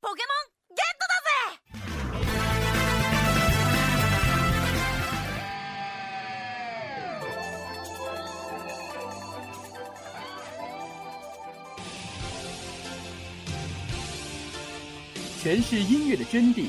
[0.00, 1.66] ポケモンゲットだぜ
[15.42, 16.68] 诠释音乐的真谛，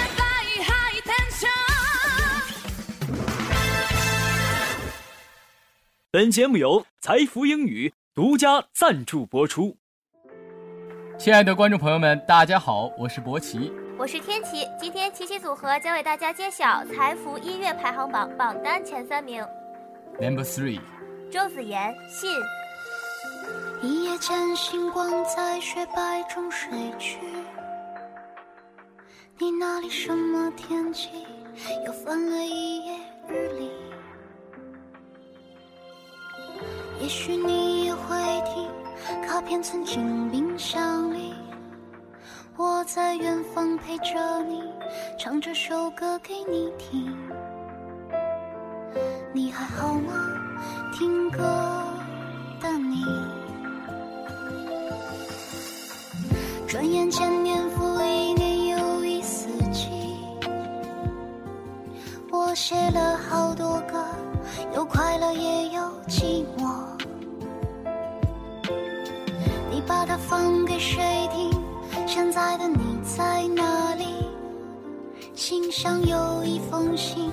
[6.13, 9.77] 本节目由财富英语独家赞助播出。
[11.17, 14.67] 亲爱的观众朋友们，大家好，我是博奇，我是天琪。
[14.77, 19.41] 今天琪琪组合将为大家揭晓财富音乐排行榜榜单前三名。
[20.19, 20.81] Number three，
[21.31, 22.29] 周子妍《信》。
[23.81, 27.19] 一夜间，星光在雪白中睡去。
[29.37, 31.25] 你那里什么天气？
[31.85, 32.97] 又翻了一页
[33.29, 33.71] 日历。
[37.01, 38.69] 也许你也会听，
[39.27, 41.33] 卡片存进冰箱里。
[42.55, 44.61] 我在远方陪着你，
[45.17, 47.11] 唱这首歌给你听。
[49.33, 50.13] 你还好吗？
[50.93, 51.39] 听歌
[52.61, 53.03] 的你。
[56.67, 59.89] 转眼间，年复一年又一四季。
[62.29, 64.05] 我写了好多歌，
[64.75, 66.60] 有快乐也有寂寞。
[70.11, 71.01] 它放给谁
[71.31, 71.49] 听？
[72.05, 74.03] 现在的你在哪里？
[75.33, 77.31] 信箱有一封信，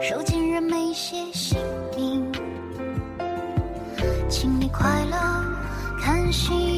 [0.00, 1.58] 收件人没写姓
[1.96, 2.24] 名。
[4.28, 5.16] 请你快乐
[6.00, 6.69] 看信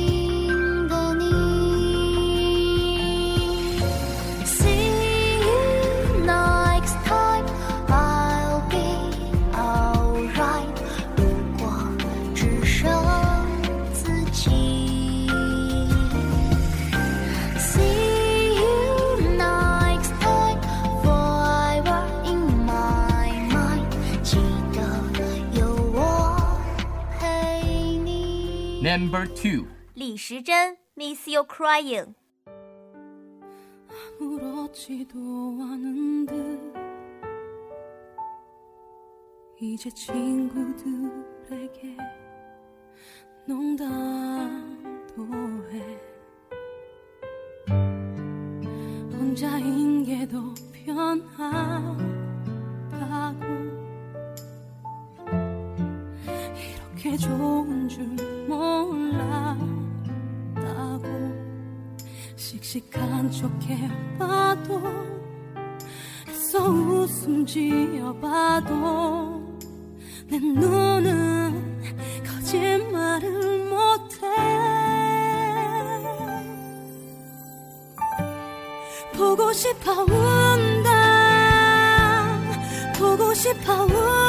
[29.01, 32.13] Number two，李时珍《Miss You Crying》。
[34.19, 36.73] 아무렇지도 않은 듯
[39.59, 40.87] 이제 친구들에게
[43.47, 45.00] 농담
[57.16, 58.04] 좋은 줄
[58.48, 59.62] 몰랐다고
[62.36, 64.82] 씩씩한 척 해봐도
[66.28, 68.72] 애써 웃음 지어봐도
[70.28, 71.82] 내 눈은
[72.24, 74.26] 거짓말을 못해.
[79.14, 80.90] 보고 싶어 운다.
[82.98, 84.21] 보고 싶어 운다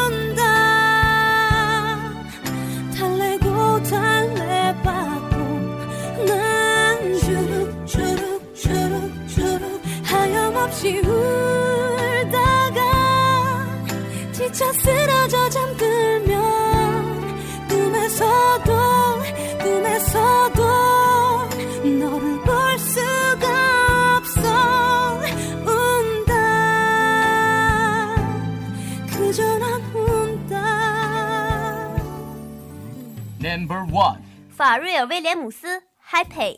[34.64, 35.68] 法瑞尔·威廉姆斯
[36.10, 36.58] 《Happy》。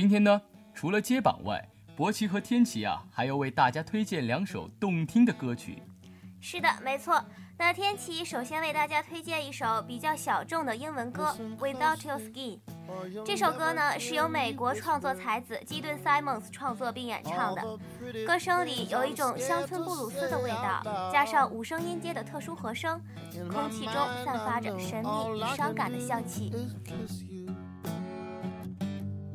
[0.00, 0.40] 今天呢，
[0.72, 1.62] 除了接榜外，
[1.94, 5.82] 博奇和天琪啊，还要为大家推荐两首动听的歌曲。
[6.40, 7.22] 是的，没错。
[7.58, 12.58] 那天琪首先为大家推荐一首比较小众的英文歌《Without Your Skin》。
[13.26, 17.62] 这首歌呢是由美国创作才子基顿· Simons 创作并演唱的，
[18.26, 22.98] 歌声里有一种乡村布鲁斯的味道，加上五声音阶的特殊和声，
[23.52, 23.94] 空气中
[24.24, 26.50] 散发着神秘与伤感的香气。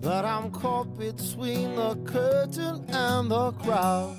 [0.05, 4.15] But I'm caught between the curtain and the crowd.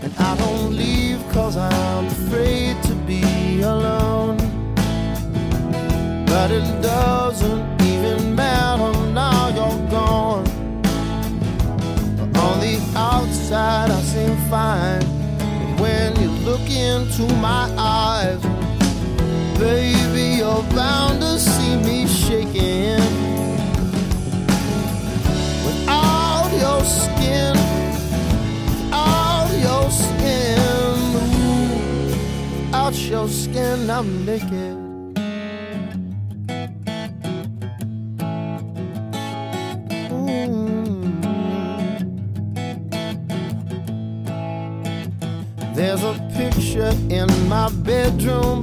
[0.00, 4.38] And I don't leave cause I'm afraid to be alone.
[6.24, 10.46] But it doesn't even matter now you're gone.
[12.36, 15.04] On the outside I seem fine.
[15.60, 18.42] But when you look into my eyes,
[19.62, 20.01] Baby,
[20.74, 23.00] bound to see me shaking.
[25.66, 27.56] Without your skin,
[28.64, 31.14] without your skin,
[32.60, 34.78] without your skin, I'm naked.
[45.74, 48.60] There's a picture in my bedroom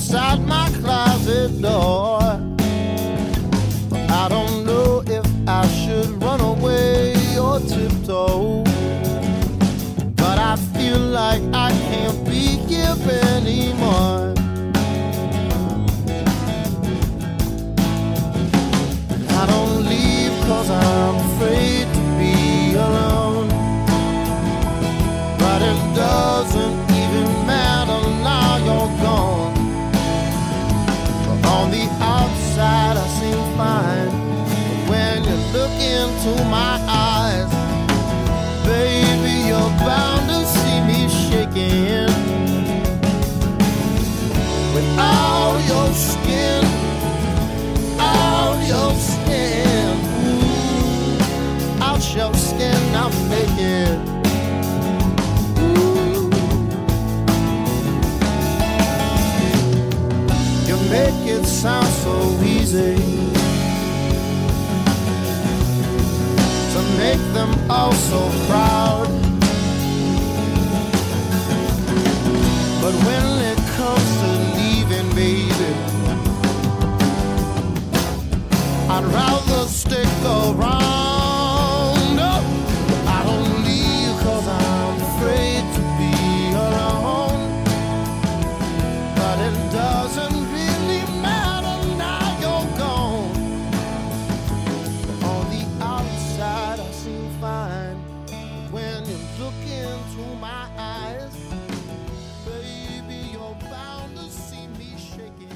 [0.00, 2.20] outside my closet door.
[4.08, 8.64] I don't know if I should run away or tiptoe.
[10.16, 12.96] But I feel like I can't be here
[13.36, 14.29] anymore.
[36.22, 36.79] To my
[67.40, 69.06] them all so proud.
[72.82, 75.72] But when it comes to leaving, baby,
[78.94, 80.99] I'd rather stick around.
[98.70, 101.34] When you look into my eyes,
[102.44, 105.50] baby, you're bound to see me shaking.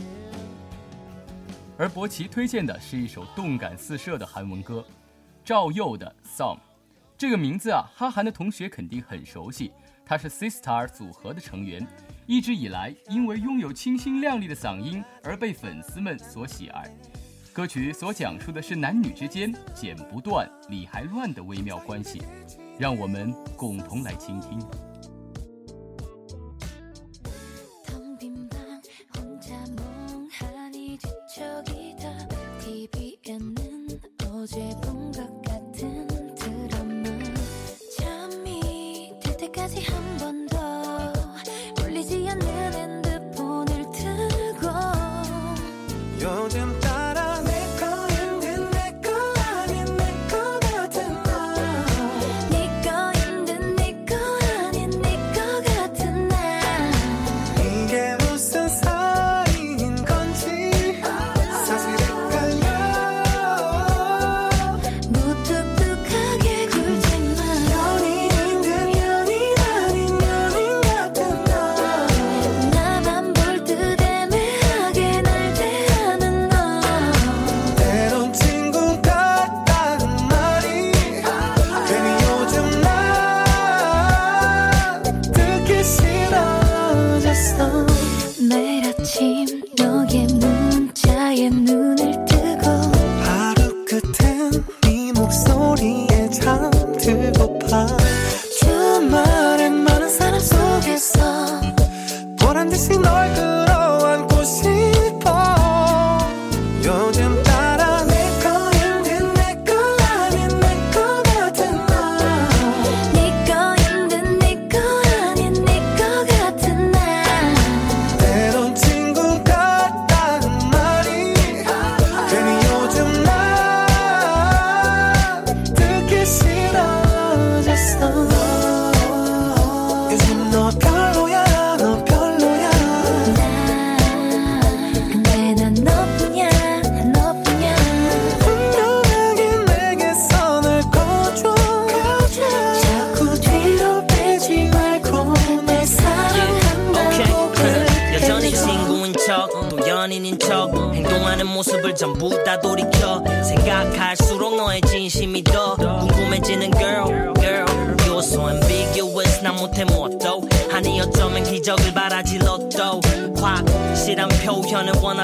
[1.78, 4.84] 而博奇推荐的是一首动感四射的韩文歌，
[5.44, 6.56] 赵佑的《Song》。
[7.16, 9.72] 这个名字啊，哈韩的同学肯定很熟悉，
[10.04, 11.86] 他是 Sistar 组合的成员，
[12.26, 16.84] 一直以来因为拥有清新亮丽的嗓音而被粉丝们所喜爱。
[17.52, 22.20] 歌曲所讲述的是男女之间剪不断、理还乱的微妙关系，
[22.78, 24.58] 让我们共同来倾听。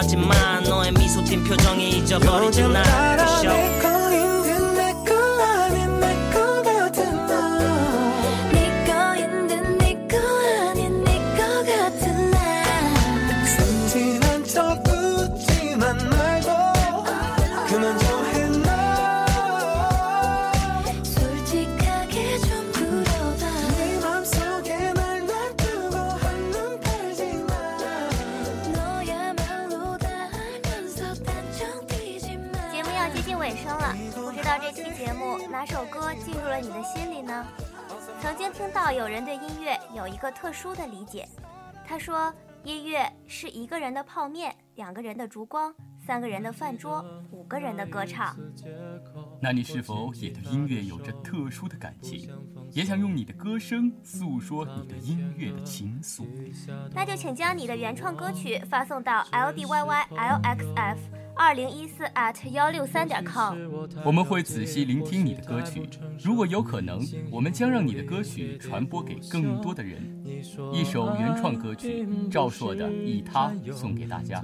[0.00, 2.68] 원하지만 너의 미소 띈 표정에 잊어버리지 요
[33.20, 37.46] 接近尾声了，不知道这期节目哪首歌进入了你的心里呢？
[38.22, 41.28] 曾经听到有人对音乐有一个特殊的理解，
[41.86, 42.32] 他说
[42.64, 45.74] 音乐是一个人的泡面，两个人的烛光，
[46.10, 48.36] 三个人的饭桌，五个人的歌唱。
[49.40, 52.28] 那你是否也对音乐有着特殊的感情，
[52.72, 56.24] 也想用你的歌声诉说你对音乐的情愫？
[56.92, 60.98] 那就请将你的原创歌曲发送到 l d y y l x f
[61.36, 63.56] 二零一四 at 幺六三点 com。
[64.04, 65.88] 我们会仔细聆听你的歌曲，
[66.18, 67.00] 如果有可能，
[67.30, 70.02] 我们将让你的歌曲传播给更多的人。
[70.72, 74.42] 一首原创歌曲，赵硕的《以他》送给大家。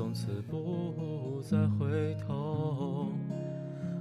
[1.48, 3.08] 再回头。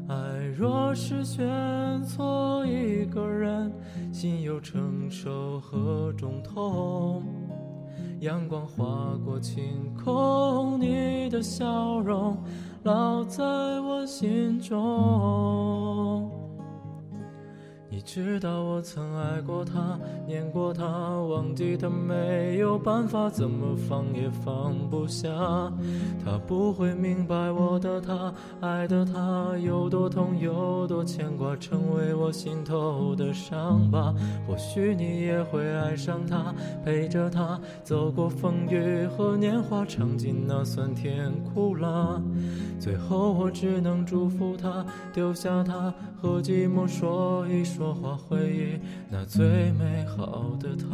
[0.07, 0.15] 爱
[0.57, 3.71] 若是选错一个人，
[4.11, 7.21] 心又承受何种痛？
[8.21, 12.35] 阳光划过晴空，你的笑容
[12.83, 16.31] 烙在我心中。
[18.05, 25.27] 知道我曾爱过他，念过他，忘记他没有办法，怎么放也放不下。
[26.23, 28.31] 他不会明白我的他，
[28.61, 34.13] 爱的他有多痛，有多牵挂，成为我心头的伤疤。
[34.47, 36.53] 或许你也会爱上他，
[36.85, 42.21] 陪着他走过风雨和年华，尝尽那酸甜苦辣。
[42.79, 50.85] 最后我只能祝福他，丢下他和寂寞说一说话，回忆那最美好的他。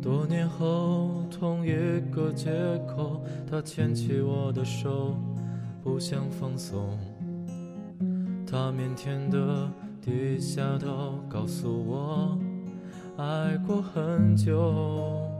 [0.00, 1.72] 多年后，同一
[2.10, 2.50] 个街
[2.86, 5.14] 口，他牵起我的手，
[5.82, 6.98] 不想放松。
[8.46, 9.70] 他腼腆的
[10.00, 12.38] 低下头，告诉我，
[13.16, 15.33] 爱过很久。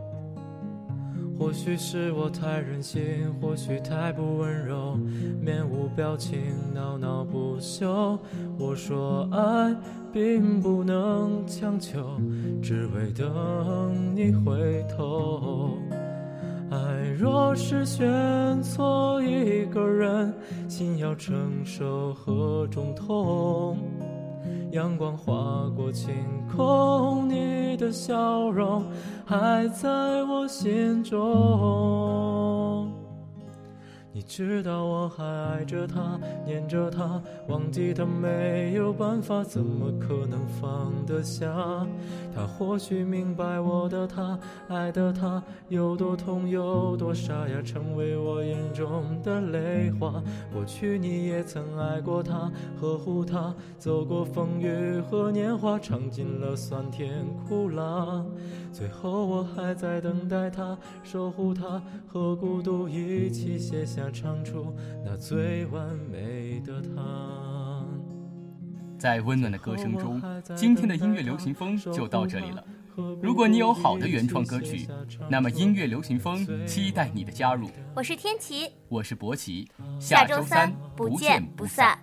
[1.39, 3.03] 或许是我太任性，
[3.41, 4.97] 或许太不温柔，
[5.41, 6.39] 面无表情，
[6.73, 8.19] 闹闹不休。
[8.59, 9.75] 我说爱
[10.13, 12.21] 并不能强求，
[12.63, 15.77] 只为等你回头。
[16.71, 16.79] 爱
[17.19, 20.33] 若是选错一个人，
[20.69, 23.77] 心要承受何种痛？
[24.71, 26.15] 阳光划过晴
[26.57, 27.29] 空，
[27.75, 28.85] 你的笑容
[29.27, 29.89] 还在
[30.23, 32.94] 我心中。
[34.15, 41.85] 你知道我还爱着他，念着他，忘记他没有办法，怎么可能放得下？
[42.33, 50.23] 他或许明白我的他，爱的他有多痛，有多傻呀，成为我眼中的泪花。
[50.53, 58.25] 过去你也曾爱过他，呵护他，走过风雨和年华，尝尽了酸甜苦辣。
[58.73, 64.04] 最后我还在等待他，守护他，和孤独一起写下。
[64.11, 67.85] 唱出那最完美的他。
[68.99, 70.23] 在温暖的歌声中，
[70.57, 72.65] 今天的音乐流行风就到这里了。
[73.21, 74.87] 如果你有好的原创歌曲，
[75.29, 77.69] 那么音乐流行风期待你的加入。
[77.95, 79.69] 我是天琪，我是博奇，
[79.99, 81.99] 下周三不见不散。